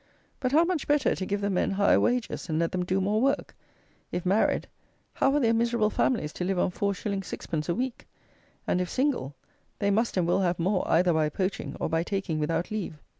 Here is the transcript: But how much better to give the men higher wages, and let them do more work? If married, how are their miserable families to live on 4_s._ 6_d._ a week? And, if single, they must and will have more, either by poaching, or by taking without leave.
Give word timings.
But 0.39 0.51
how 0.51 0.63
much 0.63 0.87
better 0.87 1.13
to 1.13 1.25
give 1.27 1.41
the 1.41 1.51
men 1.51 1.69
higher 1.69 1.99
wages, 1.99 2.49
and 2.49 2.57
let 2.57 2.71
them 2.71 2.83
do 2.83 2.99
more 2.99 3.21
work? 3.21 3.55
If 4.11 4.25
married, 4.25 4.65
how 5.13 5.31
are 5.35 5.39
their 5.39 5.53
miserable 5.53 5.91
families 5.91 6.33
to 6.33 6.43
live 6.43 6.57
on 6.57 6.71
4_s._ 6.71 7.07
6_d._ 7.19 7.69
a 7.69 7.75
week? 7.75 8.07
And, 8.65 8.81
if 8.81 8.89
single, 8.89 9.35
they 9.77 9.91
must 9.91 10.17
and 10.17 10.25
will 10.25 10.39
have 10.41 10.57
more, 10.57 10.87
either 10.87 11.13
by 11.13 11.29
poaching, 11.29 11.75
or 11.79 11.87
by 11.87 12.01
taking 12.01 12.39
without 12.39 12.71
leave. 12.71 12.97